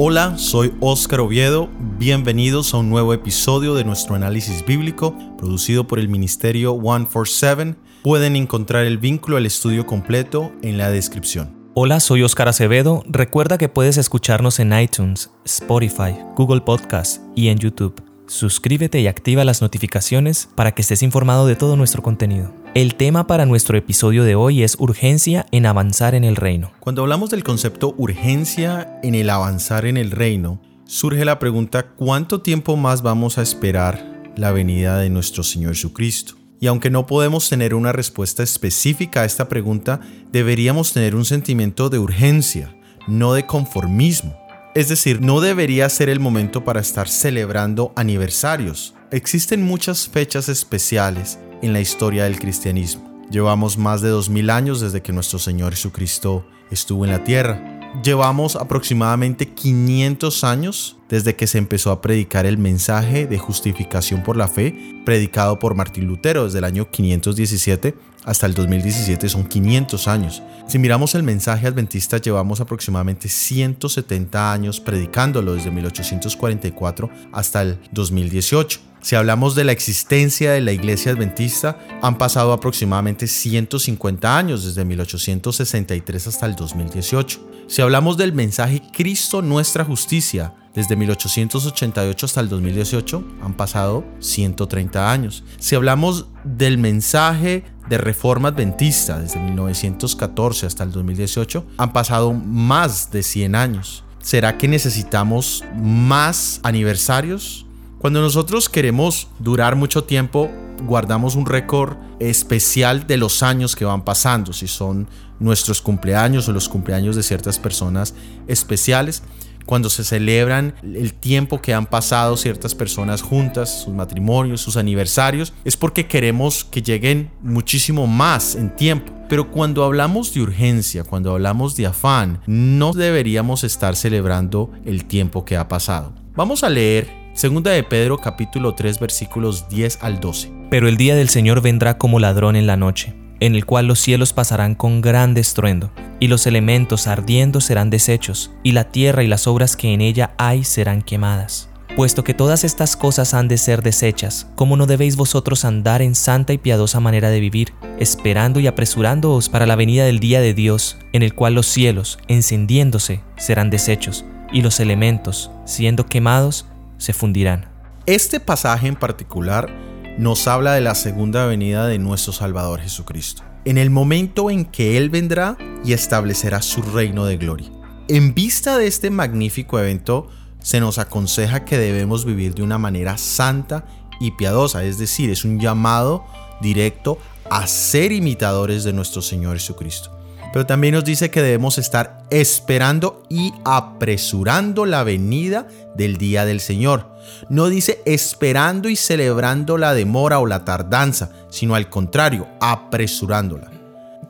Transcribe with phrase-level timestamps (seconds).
[0.00, 1.68] Hola, soy Óscar Oviedo.
[1.98, 7.74] Bienvenidos a un nuevo episodio de nuestro análisis bíblico producido por el Ministerio 147.
[8.04, 11.72] Pueden encontrar el vínculo al estudio completo en la descripción.
[11.74, 13.02] Hola, soy Óscar Acevedo.
[13.08, 18.00] Recuerda que puedes escucharnos en iTunes, Spotify, Google Podcast y en YouTube.
[18.28, 22.54] Suscríbete y activa las notificaciones para que estés informado de todo nuestro contenido.
[22.78, 26.70] El tema para nuestro episodio de hoy es urgencia en avanzar en el reino.
[26.78, 32.40] Cuando hablamos del concepto urgencia en el avanzar en el reino, surge la pregunta ¿cuánto
[32.40, 36.34] tiempo más vamos a esperar la venida de nuestro Señor Jesucristo?
[36.60, 39.98] Y aunque no podemos tener una respuesta específica a esta pregunta,
[40.30, 42.76] deberíamos tener un sentimiento de urgencia,
[43.08, 44.38] no de conformismo.
[44.76, 48.94] Es decir, no debería ser el momento para estar celebrando aniversarios.
[49.10, 53.08] Existen muchas fechas especiales en la historia del cristianismo.
[53.30, 57.80] Llevamos más de 2000 años desde que nuestro Señor Jesucristo estuvo en la tierra.
[58.02, 64.36] Llevamos aproximadamente 500 años desde que se empezó a predicar el mensaje de justificación por
[64.36, 67.94] la fe, predicado por Martín Lutero desde el año 517
[68.24, 70.42] hasta el 2017, son 500 años.
[70.66, 78.80] Si miramos el mensaje adventista, llevamos aproximadamente 170 años predicándolo desde 1844 hasta el 2018.
[79.00, 84.84] Si hablamos de la existencia de la iglesia adventista, han pasado aproximadamente 150 años, desde
[84.84, 87.40] 1863 hasta el 2018.
[87.68, 95.10] Si hablamos del mensaje Cristo nuestra justicia, desde 1888 hasta el 2018 han pasado 130
[95.10, 95.42] años.
[95.58, 103.10] Si hablamos del mensaje de reforma adventista, desde 1914 hasta el 2018, han pasado más
[103.10, 104.04] de 100 años.
[104.20, 107.66] ¿Será que necesitamos más aniversarios?
[107.98, 110.48] Cuando nosotros queremos durar mucho tiempo,
[110.84, 115.08] guardamos un récord especial de los años que van pasando, si son
[115.40, 118.14] nuestros cumpleaños o los cumpleaños de ciertas personas
[118.46, 119.24] especiales.
[119.66, 125.52] Cuando se celebran el tiempo que han pasado ciertas personas juntas, sus matrimonios, sus aniversarios,
[125.64, 129.12] es porque queremos que lleguen muchísimo más en tiempo.
[129.28, 135.44] Pero cuando hablamos de urgencia, cuando hablamos de afán, no deberíamos estar celebrando el tiempo
[135.44, 136.14] que ha pasado.
[136.34, 140.50] Vamos a leer Segunda de Pedro capítulo 3 versículos 10 al 12.
[140.70, 144.00] Pero el día del Señor vendrá como ladrón en la noche, en el cual los
[144.00, 149.28] cielos pasarán con gran estruendo, y los elementos ardiendo serán deshechos, y la tierra y
[149.28, 151.70] las obras que en ella hay serán quemadas.
[151.94, 156.16] Puesto que todas estas cosas han de ser deshechas, ¿cómo no debéis vosotros andar en
[156.16, 160.54] santa y piadosa manera de vivir, esperando y apresurándoos para la venida del día de
[160.54, 166.66] Dios, en el cual los cielos, encendiéndose, serán deshechos, y los elementos, siendo quemados,
[166.98, 167.66] se fundirán.
[168.06, 169.70] Este pasaje en particular
[170.18, 174.96] nos habla de la segunda venida de nuestro Salvador Jesucristo, en el momento en que
[174.96, 177.70] Él vendrá y establecerá su reino de gloria.
[178.08, 180.28] En vista de este magnífico evento,
[180.60, 183.86] se nos aconseja que debemos vivir de una manera santa
[184.20, 186.26] y piadosa, es decir, es un llamado
[186.60, 187.18] directo
[187.50, 190.17] a ser imitadores de nuestro Señor Jesucristo.
[190.52, 196.60] Pero también nos dice que debemos estar esperando y apresurando la venida del día del
[196.60, 197.06] Señor.
[197.48, 203.70] No dice esperando y celebrando la demora o la tardanza, sino al contrario, apresurándola.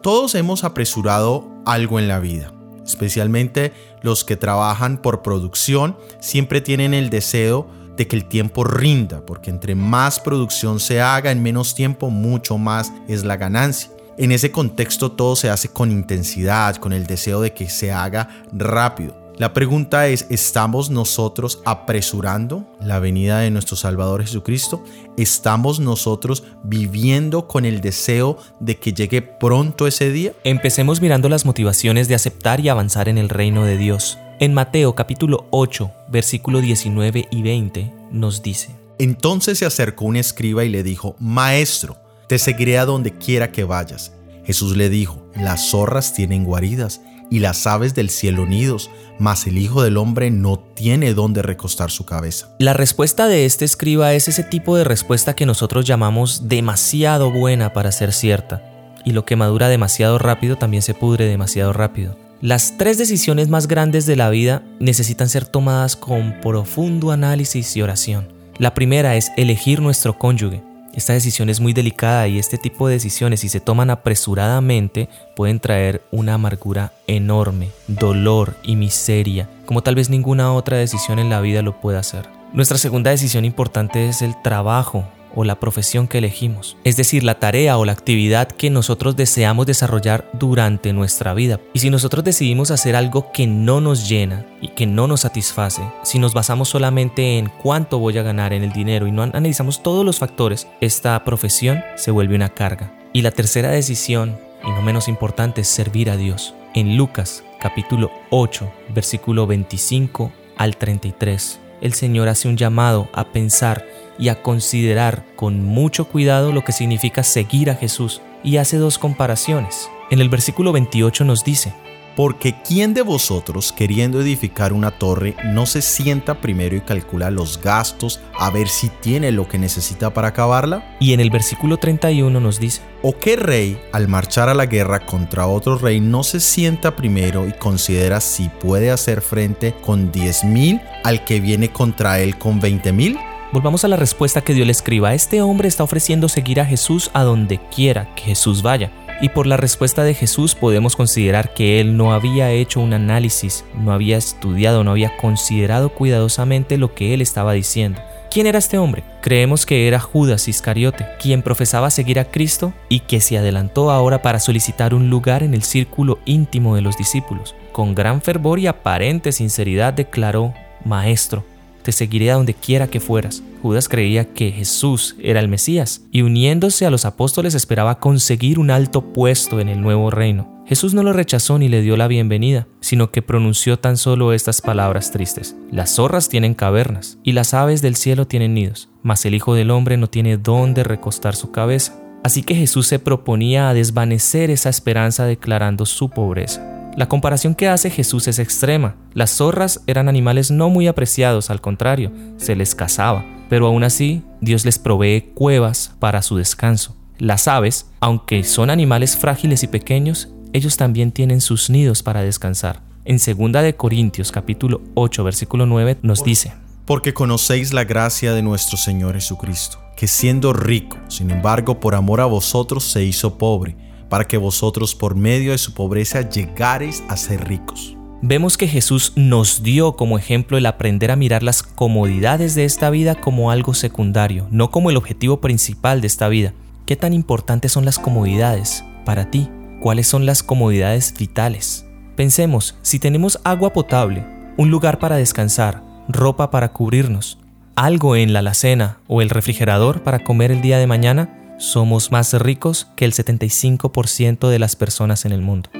[0.03, 2.53] Todos hemos apresurado algo en la vida,
[2.84, 9.27] especialmente los que trabajan por producción, siempre tienen el deseo de que el tiempo rinda,
[9.27, 13.91] porque entre más producción se haga en menos tiempo, mucho más es la ganancia.
[14.19, 18.29] En ese contexto todo se hace con intensidad, con el deseo de que se haga
[18.53, 19.17] rápido.
[19.37, 24.83] La pregunta es, ¿estamos nosotros apresurando la venida de nuestro Salvador Jesucristo?
[25.17, 30.33] ¿Estamos nosotros viviendo con el deseo de que llegue pronto ese día?
[30.43, 34.19] Empecemos mirando las motivaciones de aceptar y avanzar en el reino de Dios.
[34.41, 40.65] En Mateo capítulo 8, versículo 19 y 20 nos dice, Entonces se acercó un escriba
[40.65, 44.12] y le dijo, Maestro, te seguiré a donde quiera que vayas.
[44.44, 47.00] Jesús le dijo, las zorras tienen guaridas
[47.31, 51.91] y las aves del cielo nidos, mas el Hijo del Hombre no tiene dónde recostar
[51.91, 52.54] su cabeza.
[52.59, 57.72] La respuesta de este escriba es ese tipo de respuesta que nosotros llamamos demasiado buena
[57.72, 58.63] para ser cierta,
[59.04, 62.16] y lo que madura demasiado rápido también se pudre demasiado rápido.
[62.41, 67.83] Las tres decisiones más grandes de la vida necesitan ser tomadas con profundo análisis y
[67.83, 68.28] oración.
[68.59, 70.67] La primera es elegir nuestro cónyuge.
[70.98, 75.60] Esta decisión es muy delicada y este tipo de decisiones, si se toman apresuradamente, pueden
[75.60, 81.41] traer una amargura enorme, dolor y miseria, como tal vez ninguna otra decisión en la
[81.41, 82.28] vida lo pueda hacer.
[82.53, 85.06] Nuestra segunda decisión importante es el trabajo.
[85.39, 89.67] O la profesión que elegimos, es decir, la tarea o la actividad que nosotros deseamos
[89.67, 91.61] desarrollar durante nuestra vida.
[91.73, 95.83] Y si nosotros decidimos hacer algo que no nos llena y que no nos satisface,
[96.03, 99.81] si nos basamos solamente en cuánto voy a ganar en el dinero y no analizamos
[99.81, 102.93] todos los factores, esta profesión se vuelve una carga.
[103.13, 106.57] Y la tercera decisión, y no menos importante, es servir a Dios.
[106.75, 113.86] En Lucas capítulo 8, versículo 25 al 33, el Señor hace un llamado a pensar
[114.19, 118.98] y a considerar con mucho cuidado lo que significa seguir a Jesús y hace dos
[118.98, 119.89] comparaciones.
[120.10, 121.72] En el versículo 28 nos dice,
[122.18, 127.62] porque ¿quién de vosotros, queriendo edificar una torre, no se sienta primero y calcula los
[127.62, 130.97] gastos a ver si tiene lo que necesita para acabarla?
[130.98, 135.06] Y en el versículo 31 nos dice, ¿O qué rey, al marchar a la guerra
[135.06, 140.82] contra otro rey, no se sienta primero y considera si puede hacer frente con 10.000
[141.04, 143.16] al que viene contra él con 20.000?
[143.53, 145.15] Volvamos a la respuesta que Dios le escriba.
[145.15, 148.91] Este hombre está ofreciendo seguir a Jesús a donde quiera que Jesús vaya.
[149.20, 153.65] Y por la respuesta de Jesús podemos considerar que él no había hecho un análisis,
[153.74, 158.00] no había estudiado, no había considerado cuidadosamente lo que él estaba diciendo.
[158.30, 159.03] ¿Quién era este hombre?
[159.22, 164.22] Creemos que era Judas Iscariote, quien profesaba seguir a Cristo y que se adelantó ahora
[164.22, 167.54] para solicitar un lugar en el círculo íntimo de los discípulos.
[167.72, 170.53] Con gran fervor y aparente sinceridad declaró,
[170.84, 171.42] Maestro,
[171.89, 173.43] te seguiré a donde quiera que fueras.
[173.63, 178.71] Judas creía que Jesús era el Mesías y uniéndose a los apóstoles esperaba conseguir un
[178.71, 180.63] alto puesto en el nuevo reino.
[180.67, 184.61] Jesús no lo rechazó ni le dio la bienvenida, sino que pronunció tan solo estas
[184.61, 185.57] palabras tristes.
[185.73, 189.71] Las zorras tienen cavernas y las aves del cielo tienen nidos, mas el Hijo del
[189.71, 191.99] Hombre no tiene dónde recostar su cabeza.
[192.23, 196.78] Así que Jesús se proponía a desvanecer esa esperanza declarando su pobreza.
[196.97, 198.97] La comparación que hace Jesús es extrema.
[199.15, 203.25] Las zorras eran animales no muy apreciados, al contrario, se les cazaba.
[203.49, 206.97] Pero aún así, Dios les provee cuevas para su descanso.
[207.19, 212.81] Las aves, aunque son animales frágiles y pequeños, ellos también tienen sus nidos para descansar.
[213.05, 216.53] En 2 de Corintios capítulo 8 versículo 9 nos dice:
[216.85, 222.21] Porque conocéis la gracia de nuestro Señor Jesucristo, que siendo rico, sin embargo, por amor
[222.21, 227.16] a vosotros se hizo pobre para que vosotros por medio de su pobreza llegareis a
[227.16, 227.97] ser ricos.
[228.21, 232.91] Vemos que Jesús nos dio como ejemplo el aprender a mirar las comodidades de esta
[232.91, 236.53] vida como algo secundario, no como el objetivo principal de esta vida.
[236.84, 239.49] ¿Qué tan importantes son las comodidades para ti?
[239.81, 241.87] ¿Cuáles son las comodidades vitales?
[242.16, 244.27] Pensemos, si tenemos agua potable,
[244.57, 247.39] un lugar para descansar, ropa para cubrirnos,
[247.77, 252.33] algo en la alacena o el refrigerador para comer el día de mañana, somos más
[252.34, 255.71] ricos que el 75% de las personas en el mundo.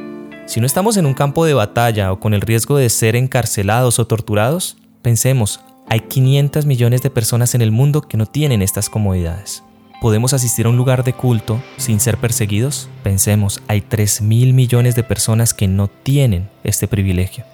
[0.47, 3.99] Si no estamos en un campo de batalla o con el riesgo de ser encarcelados
[3.99, 8.91] o torturados, pensemos, hay 500 millones de personas en el mundo que no tienen estas
[8.91, 9.63] comodidades.
[10.01, 12.89] ¿Podemos asistir a un lugar de culto sin ser perseguidos?
[13.03, 17.45] Pensemos, hay 3 mil millones de personas que no tienen este privilegio.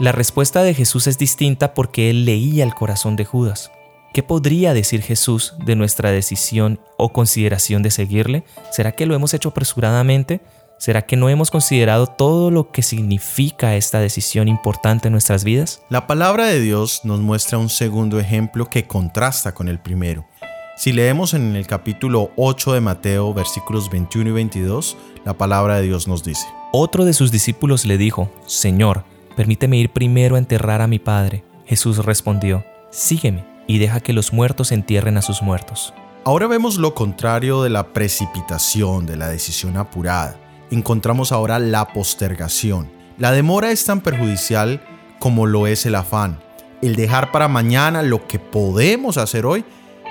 [0.00, 3.70] La respuesta de Jesús es distinta porque él leía el corazón de Judas.
[4.14, 8.44] ¿Qué podría decir Jesús de nuestra decisión o consideración de seguirle?
[8.70, 10.40] ¿Será que lo hemos hecho apresuradamente?
[10.78, 15.82] ¿Será que no hemos considerado todo lo que significa esta decisión importante en nuestras vidas?
[15.88, 20.24] La palabra de Dios nos muestra un segundo ejemplo que contrasta con el primero.
[20.76, 25.82] Si leemos en el capítulo 8 de Mateo, versículos 21 y 22, la palabra de
[25.88, 29.02] Dios nos dice, Otro de sus discípulos le dijo, Señor,
[29.34, 31.42] permíteme ir primero a enterrar a mi padre.
[31.66, 35.94] Jesús respondió, Sígueme y deja que los muertos entierren a sus muertos.
[36.24, 40.40] Ahora vemos lo contrario de la precipitación, de la decisión apurada.
[40.70, 42.90] Encontramos ahora la postergación.
[43.18, 44.82] La demora es tan perjudicial
[45.18, 46.40] como lo es el afán.
[46.80, 49.64] El dejar para mañana lo que podemos hacer hoy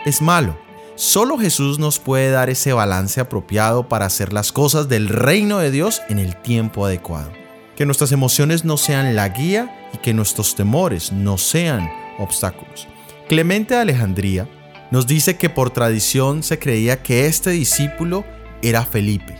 [0.05, 0.57] es malo.
[0.95, 5.71] Solo Jesús nos puede dar ese balance apropiado para hacer las cosas del reino de
[5.71, 7.31] Dios en el tiempo adecuado.
[7.75, 12.87] Que nuestras emociones no sean la guía y que nuestros temores no sean obstáculos.
[13.27, 14.49] Clemente de Alejandría
[14.91, 18.25] nos dice que por tradición se creía que este discípulo
[18.61, 19.37] era Felipe.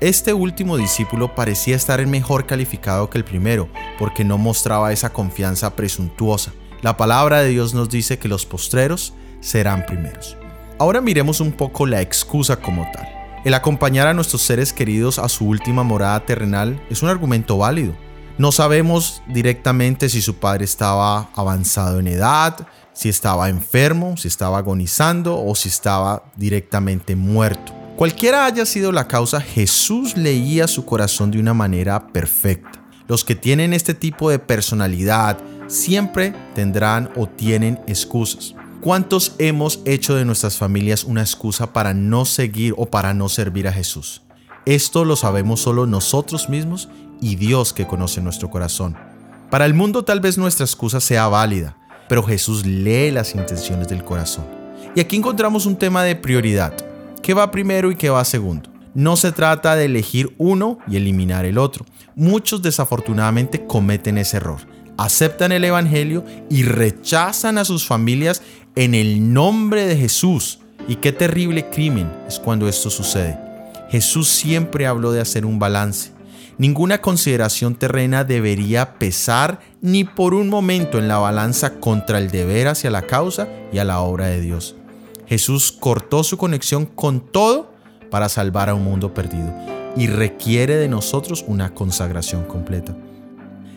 [0.00, 5.74] Este último discípulo parecía estar mejor calificado que el primero, porque no mostraba esa confianza
[5.74, 6.52] presuntuosa.
[6.80, 10.36] La palabra de Dios nos dice que los postreros serán primeros.
[10.78, 13.08] Ahora miremos un poco la excusa como tal.
[13.44, 17.94] El acompañar a nuestros seres queridos a su última morada terrenal es un argumento válido.
[18.38, 24.58] No sabemos directamente si su padre estaba avanzado en edad, si estaba enfermo, si estaba
[24.58, 27.74] agonizando o si estaba directamente muerto.
[27.96, 32.82] Cualquiera haya sido la causa, Jesús leía su corazón de una manera perfecta.
[33.06, 38.54] Los que tienen este tipo de personalidad siempre tendrán o tienen excusas.
[38.80, 43.68] ¿Cuántos hemos hecho de nuestras familias una excusa para no seguir o para no servir
[43.68, 44.22] a Jesús?
[44.66, 46.88] Esto lo sabemos solo nosotros mismos
[47.20, 48.96] y Dios que conoce nuestro corazón.
[49.50, 51.76] Para el mundo tal vez nuestra excusa sea válida,
[52.08, 54.44] pero Jesús lee las intenciones del corazón.
[54.94, 56.74] Y aquí encontramos un tema de prioridad.
[57.22, 58.70] ¿Qué va primero y qué va segundo?
[58.94, 61.84] No se trata de elegir uno y eliminar el otro.
[62.14, 64.60] Muchos desafortunadamente cometen ese error.
[64.96, 68.42] Aceptan el Evangelio y rechazan a sus familias
[68.76, 70.60] en el nombre de Jesús.
[70.86, 73.36] Y qué terrible crimen es cuando esto sucede.
[73.90, 76.13] Jesús siempre habló de hacer un balance.
[76.56, 82.68] Ninguna consideración terrena debería pesar ni por un momento en la balanza contra el deber
[82.68, 84.76] hacia la causa y a la obra de Dios.
[85.26, 87.72] Jesús cortó su conexión con todo
[88.10, 89.52] para salvar a un mundo perdido
[89.96, 92.94] y requiere de nosotros una consagración completa.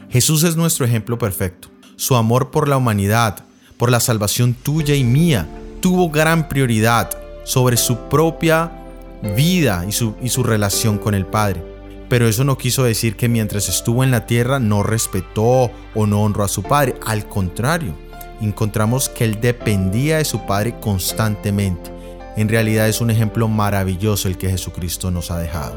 [0.10, 1.70] Jesús es nuestro ejemplo perfecto.
[1.96, 3.44] Su amor por la humanidad,
[3.78, 5.48] por la salvación tuya y mía,
[5.80, 7.10] tuvo gran prioridad
[7.44, 8.72] sobre su propia
[9.36, 11.64] vida y su, relación con el Padre.
[12.10, 16.24] Pero eso no quiso decir que mientras estuvo en la tierra no respetó o no
[16.24, 16.96] honró a su Padre.
[17.06, 17.94] Al contrario,
[18.42, 21.98] encontramos que él dependía de su Padre constantemente
[22.38, 25.76] en realidad es un ejemplo maravilloso el que Jesucristo nos ha dejado.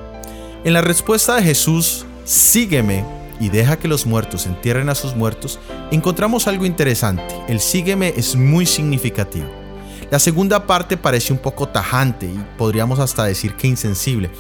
[0.63, 3.03] En la respuesta de Jesús, sígueme
[3.41, 5.59] y deja que los muertos entierren a sus muertos,
[5.91, 7.25] encontramos algo interesante.
[7.49, 9.49] El sígueme es muy significativo.
[10.11, 14.31] La segunda parte parece un poco tajante y podríamos hasta decir que insensible,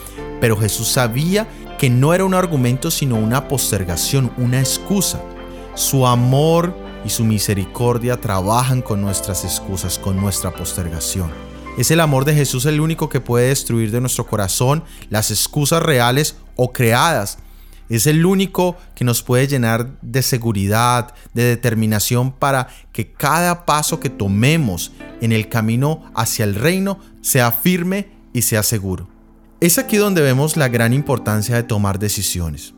[0.40, 5.20] pero Jesús sabía que no era un argumento sino una postergación, una excusa.
[5.75, 11.30] Su amor y su misericordia trabajan con nuestras excusas, con nuestra postergación.
[11.78, 15.82] Es el amor de Jesús el único que puede destruir de nuestro corazón las excusas
[15.82, 17.38] reales o creadas.
[17.88, 23.99] Es el único que nos puede llenar de seguridad, de determinación para que cada paso
[23.99, 29.09] que tomemos en el camino hacia el reino sea firme y sea seguro.
[29.61, 32.73] Es aquí donde vemos la gran importancia de tomar decisiones.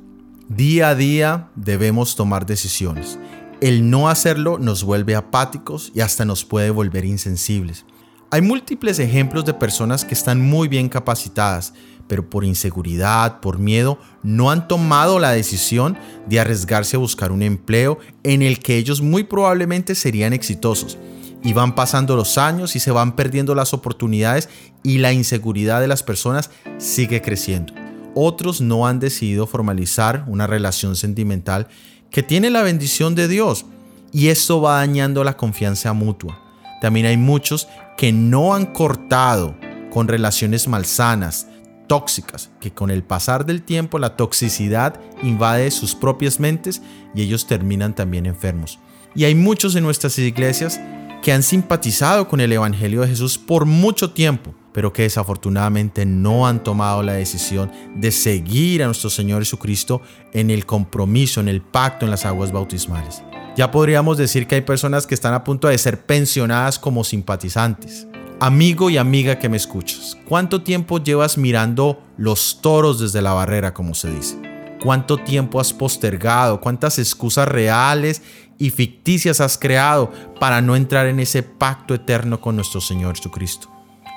[0.49, 3.21] Día a día debemos tomar decisiones.
[3.61, 7.85] El no hacerlo nos vuelve apáticos y hasta nos puede volver insensibles.
[8.33, 11.73] Hay múltiples ejemplos de personas que están muy bien capacitadas,
[12.09, 15.97] pero por inseguridad, por miedo, no han tomado la decisión
[16.27, 20.99] de arriesgarse a buscar un empleo en el que ellos muy probablemente serían exitosos.
[21.45, 24.49] Y van pasando los años y se van perdiendo las oportunidades
[24.83, 27.75] y la inseguridad de las personas sigue creciendo.
[28.15, 31.69] Otros no han decidido formalizar una relación sentimental
[32.11, 33.65] que tiene la bendición de Dios
[34.13, 36.39] y esto va dañando la confianza mutua.
[36.81, 39.57] También hay muchos que no han cortado
[39.91, 41.47] con relaciones malsanas,
[41.87, 46.83] tóxicas, que con el pasar del tiempo la toxicidad invade sus propias mentes
[47.15, 48.79] y ellos terminan también enfermos.
[49.15, 50.81] Y hay muchos en nuestras iglesias
[51.23, 56.47] que han simpatizado con el Evangelio de Jesús por mucho tiempo, pero que desafortunadamente no
[56.49, 60.02] han tomado la decisión de seguir a nuestro Señor Jesucristo
[60.33, 63.23] en el compromiso, en el pacto, en las aguas bautismales.
[63.57, 68.09] Ya podríamos decir que hay personas que están a punto de ser pensionadas como simpatizantes.
[68.41, 73.73] Amigo y amiga que me escuchas, ¿cuánto tiempo llevas mirando los toros desde la barrera,
[73.73, 74.37] como se dice?
[74.83, 76.61] ¿Cuánto tiempo has postergado?
[76.61, 78.21] ¿Cuántas excusas reales
[78.59, 83.71] y ficticias has creado para no entrar en ese pacto eterno con nuestro Señor Jesucristo?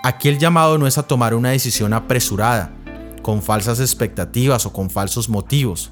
[0.03, 2.71] Aquí el llamado no es a tomar una decisión apresurada,
[3.21, 5.91] con falsas expectativas o con falsos motivos.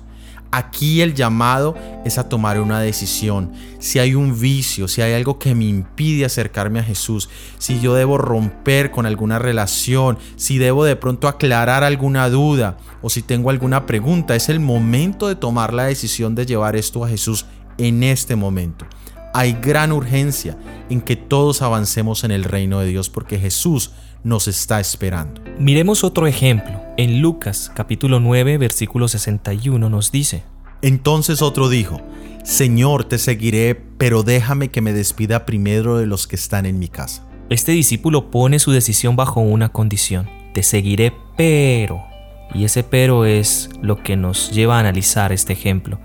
[0.52, 1.74] Aquí el llamado
[2.06, 3.54] es a tomar una decisión.
[3.80, 7.96] Si hay un vicio, si hay algo que me impide acercarme a Jesús, si yo
[7.96, 13.50] debo romper con alguna relación, si debo de pronto aclarar alguna duda o si tengo
[13.50, 17.48] alguna pregunta, es el momento de tomar la decisión de llevar esto a Jesús
[17.78, 18.86] en este momento.
[19.34, 20.58] Hay gran urgencia
[20.90, 23.92] en que todos avancemos en el reino de Dios porque Jesús
[24.24, 25.42] nos está esperando.
[25.60, 26.82] Miremos otro ejemplo.
[26.98, 30.44] En Lucas capítulo 9 versículo 61 nos dice,
[30.82, 32.00] Entonces otro dijo,
[32.44, 36.88] Señor, te seguiré, pero déjame que me despida primero de los que están en mi
[36.88, 37.26] casa.
[37.50, 40.30] Este discípulo pone su decisión bajo una condición.
[40.54, 42.04] Te seguiré, pero...
[42.54, 46.00] Y ese pero es lo que nos lleva a analizar este ejemplo.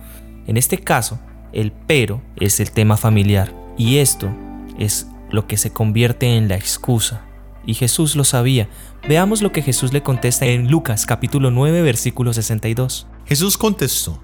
[0.47, 1.19] En este caso,
[1.52, 4.28] el pero es el tema familiar y esto
[4.78, 7.23] es lo que se convierte en la excusa
[7.67, 8.69] y Jesús lo sabía.
[9.07, 13.07] Veamos lo que Jesús le contesta en Lucas capítulo 9 versículo 62.
[13.26, 14.21] Jesús contestó,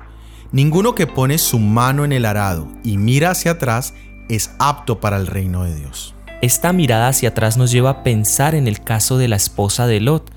[0.50, 3.94] Ninguno que pone su mano en el arado y mira hacia atrás
[4.28, 6.14] es apto para el reino de Dios.
[6.42, 10.00] Esta mirada hacia atrás nos lleva a pensar en el caso de la esposa de
[10.00, 10.30] Lot,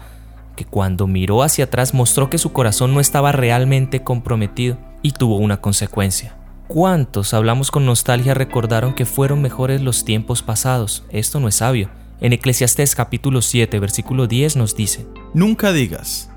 [0.56, 5.38] que cuando miró hacia atrás mostró que su corazón no estaba realmente comprometido y tuvo
[5.38, 6.37] una consecuencia.
[6.68, 11.06] ¿Cuántos hablamos con nostalgia recordaron que fueron mejores los tiempos pasados?
[11.10, 11.90] Esto no es sabio.
[12.20, 16.30] En Eclesiastés capítulo 7, versículo 10 nos dice, Nunca digas,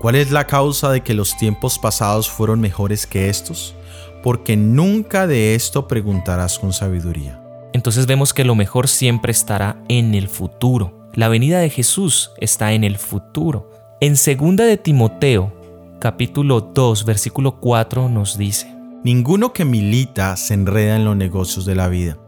[0.00, 3.76] ¿cuál es la causa de que los tiempos pasados fueron mejores que estos?
[4.24, 7.40] Porque nunca de esto preguntarás con sabiduría.
[7.72, 11.08] Entonces vemos que lo mejor siempre estará en el futuro.
[11.14, 13.70] La venida de Jesús está en el futuro.
[14.00, 15.52] En 2 de Timoteo,
[16.00, 18.75] capítulo 2, versículo 4 nos dice,
[19.06, 22.18] Ninguno que milita se enreda en los negocios de la vida,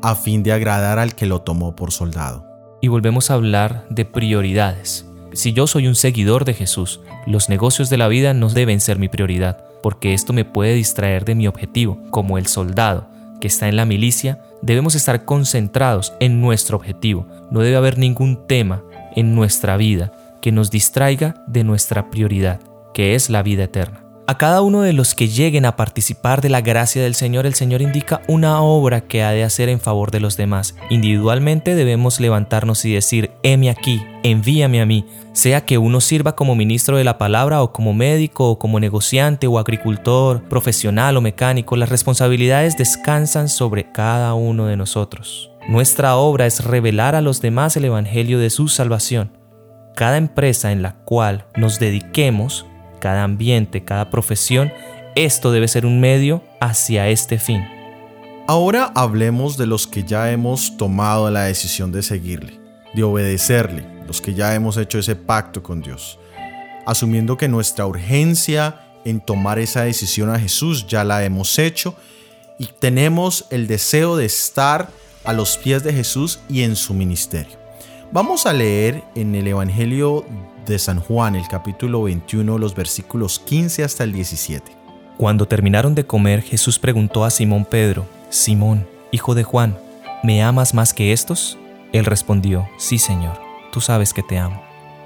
[0.00, 2.46] a fin de agradar al que lo tomó por soldado.
[2.80, 5.04] Y volvemos a hablar de prioridades.
[5.34, 8.98] Si yo soy un seguidor de Jesús, los negocios de la vida no deben ser
[8.98, 13.68] mi prioridad, porque esto me puede distraer de mi objetivo, como el soldado que está
[13.68, 17.26] en la milicia, debemos estar concentrados en nuestro objetivo.
[17.50, 18.82] No debe haber ningún tema
[19.14, 22.58] en nuestra vida que nos distraiga de nuestra prioridad,
[22.94, 24.01] que es la vida eterna.
[24.32, 27.52] A cada uno de los que lleguen a participar de la gracia del Señor, el
[27.52, 30.74] Señor indica una obra que ha de hacer en favor de los demás.
[30.88, 36.54] Individualmente debemos levantarnos y decir, heme aquí, envíame a mí, sea que uno sirva como
[36.54, 41.76] ministro de la palabra o como médico o como negociante o agricultor, profesional o mecánico,
[41.76, 45.50] las responsabilidades descansan sobre cada uno de nosotros.
[45.68, 49.36] Nuestra obra es revelar a los demás el Evangelio de su salvación.
[49.94, 52.64] Cada empresa en la cual nos dediquemos
[53.02, 54.72] cada ambiente, cada profesión,
[55.16, 57.64] esto debe ser un medio hacia este fin.
[58.46, 62.60] Ahora hablemos de los que ya hemos tomado la decisión de seguirle,
[62.94, 66.20] de obedecerle, los que ya hemos hecho ese pacto con Dios,
[66.86, 71.96] asumiendo que nuestra urgencia en tomar esa decisión a Jesús ya la hemos hecho
[72.56, 74.90] y tenemos el deseo de estar
[75.24, 77.58] a los pies de Jesús y en su ministerio.
[78.12, 80.24] Vamos a leer en el Evangelio
[80.66, 84.72] de San Juan, el capítulo 21, los versículos 15 hasta el 17.
[85.18, 89.78] Cuando terminaron de comer, Jesús preguntó a Simón Pedro, Simón, hijo de Juan,
[90.22, 91.58] ¿me amas más que estos?
[91.92, 93.38] Él respondió, Sí, Señor,
[93.72, 94.62] tú sabes que te amo.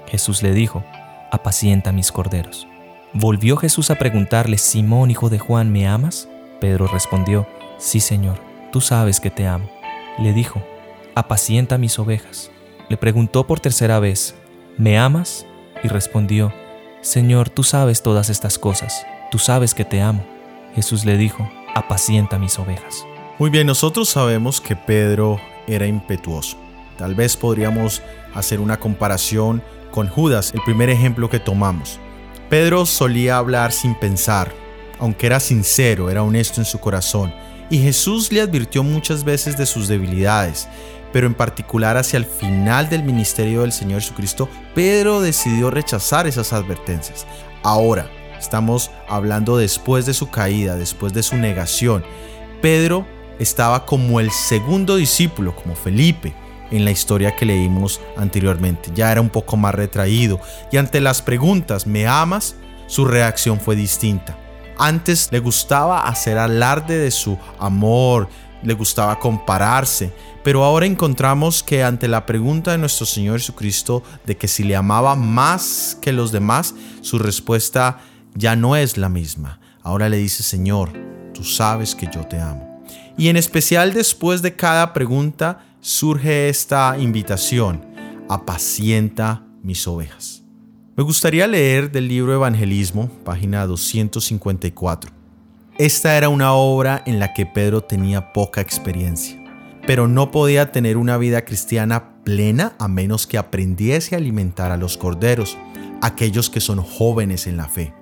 [0.07, 0.83] Jesús le dijo,
[1.31, 2.67] Apacienta mis corderos.
[3.13, 6.29] Volvió Jesús a preguntarle, Simón, hijo de Juan, ¿me amas?
[6.61, 7.47] Pedro respondió,
[7.77, 8.39] Sí, Señor,
[8.71, 9.69] tú sabes que te amo.
[10.19, 10.61] Le dijo,
[11.15, 12.51] Apacienta mis ovejas.
[12.89, 14.35] Le preguntó por tercera vez,
[14.77, 15.45] ¿me amas?
[15.83, 16.53] Y respondió,
[17.01, 20.25] Señor, tú sabes todas estas cosas, tú sabes que te amo.
[20.75, 23.05] Jesús le dijo, apacienta mis ovejas.
[23.39, 26.57] Muy bien, nosotros sabemos que Pedro era impetuoso.
[26.97, 28.01] Tal vez podríamos
[28.33, 29.61] hacer una comparación
[29.91, 31.99] con Judas, el primer ejemplo que tomamos.
[32.49, 34.51] Pedro solía hablar sin pensar,
[34.99, 37.33] aunque era sincero, era honesto en su corazón,
[37.69, 40.67] y Jesús le advirtió muchas veces de sus debilidades,
[41.11, 46.53] pero en particular hacia el final del ministerio del Señor Jesucristo, Pedro decidió rechazar esas
[46.53, 47.25] advertencias.
[47.63, 52.03] Ahora, estamos hablando después de su caída, después de su negación.
[52.61, 53.05] Pedro
[53.39, 56.33] estaba como el segundo discípulo, como Felipe,
[56.71, 58.91] en la historia que leímos anteriormente.
[58.93, 60.39] Ya era un poco más retraído
[60.71, 62.55] y ante las preguntas, ¿me amas?
[62.87, 64.37] Su reacción fue distinta.
[64.79, 68.29] Antes le gustaba hacer alarde de su amor,
[68.63, 74.37] le gustaba compararse, pero ahora encontramos que ante la pregunta de nuestro Señor Jesucristo de
[74.37, 77.99] que si le amaba más que los demás, su respuesta
[78.33, 79.59] ya no es la misma.
[79.81, 80.91] Ahora le dice, Señor,
[81.33, 82.83] tú sabes que yo te amo.
[83.17, 87.85] Y en especial después de cada pregunta surge esta invitación,
[88.29, 90.43] apacienta mis ovejas.
[90.95, 95.16] Me gustaría leer del libro Evangelismo, página 254.
[95.79, 99.39] Esta era una obra en la que Pedro tenía poca experiencia,
[99.85, 104.77] pero no podía tener una vida cristiana plena a menos que aprendiese a alimentar a
[104.77, 105.55] los corderos,
[106.01, 107.93] aquellos que son jóvenes en la fe.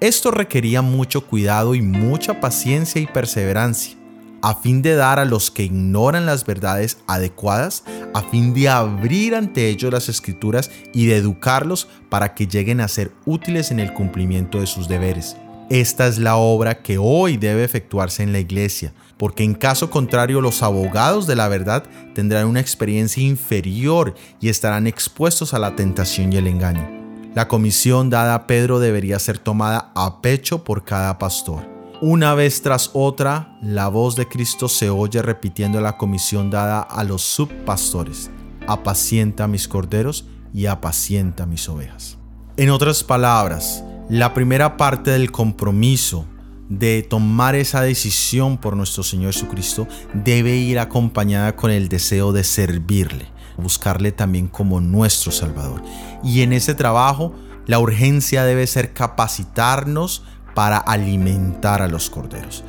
[0.00, 3.96] Esto requería mucho cuidado y mucha paciencia y perseverancia,
[4.42, 9.36] a fin de dar a los que ignoran las verdades adecuadas, a fin de abrir
[9.36, 13.94] ante ellos las escrituras y de educarlos para que lleguen a ser útiles en el
[13.94, 15.36] cumplimiento de sus deberes.
[15.70, 20.42] Esta es la obra que hoy debe efectuarse en la iglesia, porque en caso contrario
[20.42, 26.32] los abogados de la verdad tendrán una experiencia inferior y estarán expuestos a la tentación
[26.32, 26.86] y el engaño.
[27.34, 31.66] La comisión dada a Pedro debería ser tomada a pecho por cada pastor.
[32.00, 37.02] Una vez tras otra, la voz de Cristo se oye repitiendo la comisión dada a
[37.04, 38.30] los subpastores.
[38.66, 42.18] Apacienta mis corderos y apacienta mis ovejas.
[42.56, 46.26] En otras palabras, la primera parte del compromiso
[46.68, 52.44] de tomar esa decisión por nuestro Señor Jesucristo debe ir acompañada con el deseo de
[52.44, 55.82] servirle, buscarle también como nuestro Salvador.
[56.22, 57.34] Y en ese trabajo,
[57.66, 60.22] la urgencia debe ser capacitarnos
[60.54, 62.64] para alimentar a los corderos.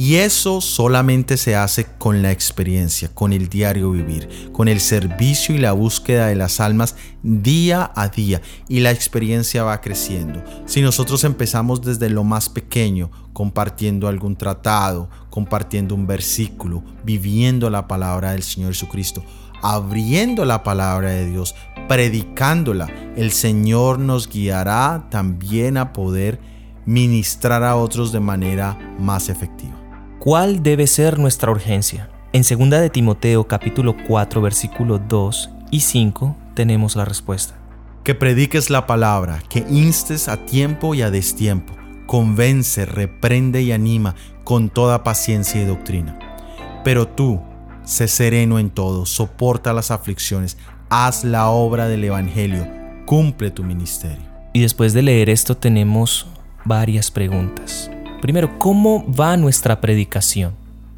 [0.00, 5.54] Y eso solamente se hace con la experiencia, con el diario vivir, con el servicio
[5.54, 8.40] y la búsqueda de las almas día a día.
[8.66, 10.42] Y la experiencia va creciendo.
[10.64, 17.86] Si nosotros empezamos desde lo más pequeño, compartiendo algún tratado, compartiendo un versículo, viviendo la
[17.86, 19.22] palabra del Señor Jesucristo,
[19.60, 21.54] abriendo la palabra de Dios,
[21.88, 22.86] predicándola,
[23.16, 26.40] el Señor nos guiará también a poder
[26.86, 29.79] ministrar a otros de manera más efectiva.
[30.20, 32.10] ¿Cuál debe ser nuestra urgencia?
[32.34, 37.54] En 2 de Timoteo capítulo 4 versículo 2 y 5 tenemos la respuesta.
[38.04, 41.72] Que prediques la palabra, que instes a tiempo y a destiempo,
[42.04, 46.18] convence, reprende y anima con toda paciencia y doctrina.
[46.84, 47.40] Pero tú,
[47.86, 50.58] sé sereno en todo, soporta las aflicciones,
[50.90, 52.68] haz la obra del Evangelio,
[53.06, 54.26] cumple tu ministerio.
[54.52, 56.26] Y después de leer esto tenemos
[56.66, 57.90] varias preguntas.
[58.20, 60.52] Primero, ¿cómo va nuestra predicación?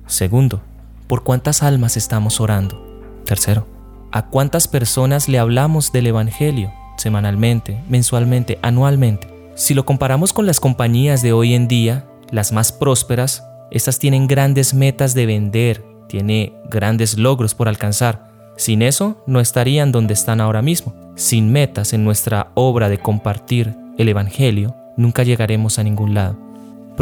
[0.06, 0.60] Segundo,
[1.06, 2.84] ¿por cuántas almas estamos orando?
[3.24, 3.66] Tercero,
[4.10, 9.28] ¿a cuántas personas le hablamos del Evangelio semanalmente, mensualmente, anualmente?
[9.54, 14.26] Si lo comparamos con las compañías de hoy en día, las más prósperas, estas tienen
[14.26, 18.32] grandes metas de vender, tiene grandes logros por alcanzar.
[18.56, 20.94] Sin eso, no estarían donde están ahora mismo.
[21.14, 26.51] Sin metas en nuestra obra de compartir el Evangelio, nunca llegaremos a ningún lado.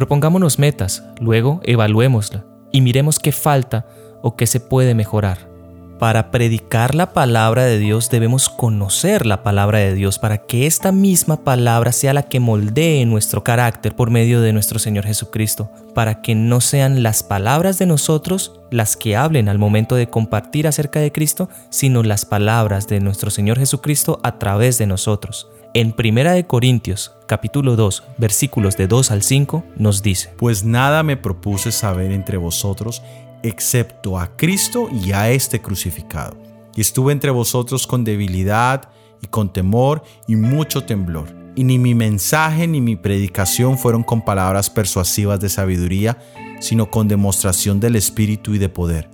[0.01, 3.87] Propongámonos metas, luego evaluémosla y miremos qué falta
[4.23, 5.50] o qué se puede mejorar.
[6.01, 10.93] Para predicar la palabra de Dios debemos conocer la palabra de Dios para que esta
[10.93, 16.23] misma palabra sea la que moldee nuestro carácter por medio de nuestro Señor Jesucristo, para
[16.23, 21.01] que no sean las palabras de nosotros las que hablen al momento de compartir acerca
[21.01, 25.51] de Cristo, sino las palabras de nuestro Señor Jesucristo a través de nosotros.
[25.75, 31.03] En Primera de Corintios, capítulo 2, versículos de 2 al 5, nos dice: Pues nada
[31.03, 33.03] me propuse saber entre vosotros
[33.43, 36.37] excepto a Cristo y a este crucificado.
[36.75, 38.91] Y estuve entre vosotros con debilidad
[39.23, 41.29] y con temor y mucho temblor.
[41.57, 46.19] Y ni mi mensaje ni mi predicación fueron con palabras persuasivas de sabiduría,
[46.61, 49.11] sino con demostración del Espíritu y de poder,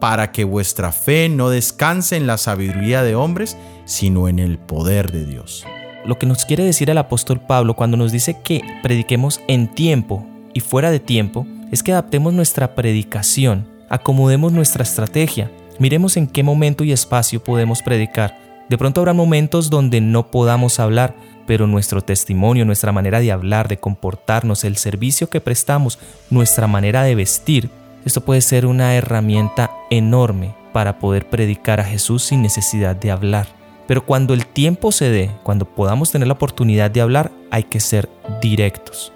[0.00, 5.10] para que vuestra fe no descanse en la sabiduría de hombres, sino en el poder
[5.10, 5.66] de Dios.
[6.06, 10.26] Lo que nos quiere decir el apóstol Pablo cuando nos dice que prediquemos en tiempo
[10.54, 16.42] y fuera de tiempo es que adaptemos nuestra predicación, acomodemos nuestra estrategia, miremos en qué
[16.42, 18.38] momento y espacio podemos predicar.
[18.70, 21.14] De pronto habrá momentos donde no podamos hablar,
[21.46, 25.98] pero nuestro testimonio, nuestra manera de hablar, de comportarnos, el servicio que prestamos,
[26.30, 27.68] nuestra manera de vestir,
[28.04, 33.48] esto puede ser una herramienta enorme para poder predicar a Jesús sin necesidad de hablar.
[33.88, 37.80] Pero cuando el tiempo se dé, cuando podamos tener la oportunidad de hablar, hay que
[37.80, 38.08] ser
[38.40, 39.12] directos.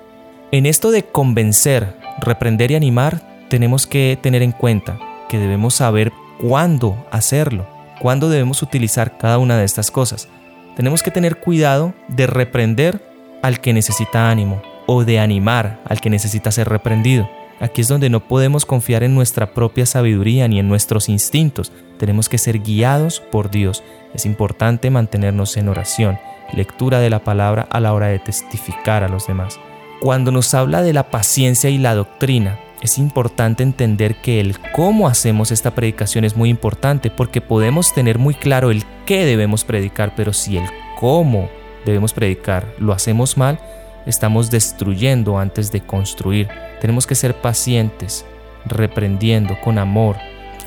[0.51, 6.13] En esto de convencer, reprender y animar, tenemos que tener en cuenta que debemos saber
[6.41, 7.67] cuándo hacerlo,
[8.01, 10.29] cuándo debemos utilizar cada una de estas cosas.
[10.77, 13.01] Tenemos que tener cuidado de reprender
[13.43, 17.29] al que necesita ánimo o de animar al que necesita ser reprendido.
[17.61, 21.73] Aquí es donde no podemos confiar en nuestra propia sabiduría ni en nuestros instintos.
[21.99, 23.83] Tenemos que ser guiados por Dios
[24.15, 26.19] es importante mantenernos en oración,
[26.53, 29.59] lectura de la palabra a la hora de testificar a los demás.
[30.01, 35.09] Cuando nos habla de la paciencia y la doctrina, es importante entender que el cómo
[35.09, 40.15] hacemos esta predicación es muy importante porque podemos tener muy claro el qué debemos predicar,
[40.15, 40.67] pero si el
[41.01, 41.49] cómo
[41.87, 43.59] debemos predicar lo hacemos mal,
[44.05, 46.49] estamos destruyendo antes de construir.
[46.83, 48.27] Tenemos que ser pacientes,
[48.67, 50.17] reprendiendo con amor,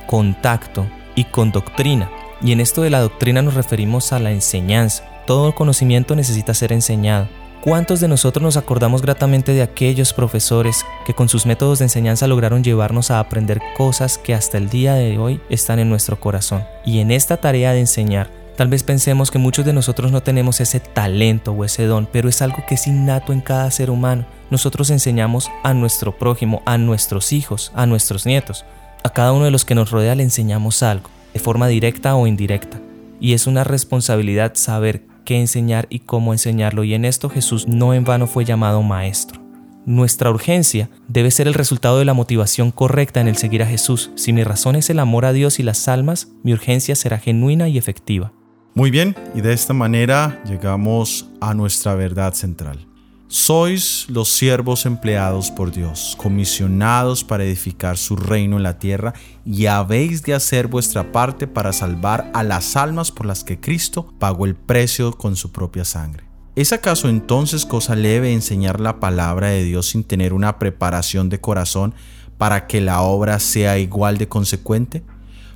[0.08, 2.10] contacto y con doctrina.
[2.42, 5.04] Y en esto de la doctrina nos referimos a la enseñanza.
[5.28, 7.28] Todo conocimiento necesita ser enseñado.
[7.68, 12.26] ¿Cuántos de nosotros nos acordamos gratamente de aquellos profesores que con sus métodos de enseñanza
[12.26, 16.64] lograron llevarnos a aprender cosas que hasta el día de hoy están en nuestro corazón?
[16.86, 20.62] Y en esta tarea de enseñar, tal vez pensemos que muchos de nosotros no tenemos
[20.62, 24.26] ese talento o ese don, pero es algo que es innato en cada ser humano.
[24.50, 28.64] Nosotros enseñamos a nuestro prójimo, a nuestros hijos, a nuestros nietos.
[29.04, 32.28] A cada uno de los que nos rodea le enseñamos algo de forma directa o
[32.28, 32.80] indirecta.
[33.20, 36.86] Y es una responsabilidad saber qué enseñar y cómo enseñarlo.
[36.86, 39.42] Y en esto Jesús no en vano fue llamado maestro.
[39.86, 44.10] Nuestra urgencia debe ser el resultado de la motivación correcta en el seguir a Jesús.
[44.16, 47.68] Si mi razón es el amor a Dios y las almas, mi urgencia será genuina
[47.68, 48.32] y efectiva.
[48.74, 52.87] Muy bien, y de esta manera llegamos a nuestra verdad central.
[53.30, 59.14] Sois los siervos empleados por Dios, comisionados para edificar su reino en la tierra,
[59.46, 64.14] y habéis de hacer vuestra parte para salvar a las almas por las que Cristo
[64.18, 66.24] pagó el precio con su propia sangre.
[66.56, 71.42] ¿Es acaso entonces cosa leve enseñar la palabra de Dios sin tener una preparación de
[71.42, 71.94] corazón
[72.38, 75.04] para que la obra sea igual de consecuente?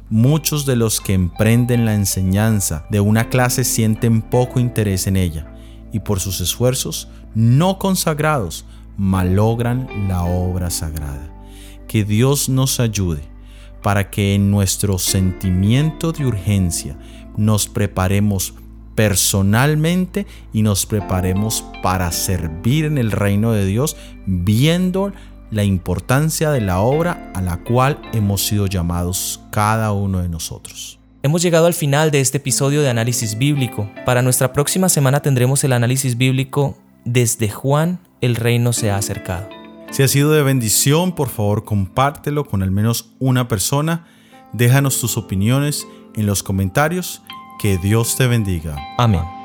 [0.10, 5.48] Muchos de los que emprenden la enseñanza de una clase sienten poco interés en ella
[5.94, 8.66] y por sus esfuerzos no consagrados
[8.98, 11.30] malogran la obra sagrada.
[11.88, 13.22] Que Dios nos ayude
[13.82, 16.98] para que en nuestro sentimiento de urgencia
[17.38, 18.54] nos preparemos
[18.96, 25.12] personalmente y nos preparemos para servir en el reino de Dios viendo
[25.50, 31.00] la importancia de la obra a la cual hemos sido llamados cada uno de nosotros.
[31.24, 33.90] Hemos llegado al final de este episodio de análisis bíblico.
[34.06, 39.50] Para nuestra próxima semana tendremos el análisis bíblico desde Juan, el reino se ha acercado.
[39.92, 44.06] Si ha sido de bendición, por favor compártelo con al menos una persona.
[44.54, 45.86] Déjanos tus opiniones
[46.16, 47.22] en los comentarios.
[47.60, 48.78] Que Dios te bendiga.
[48.98, 49.41] Amén.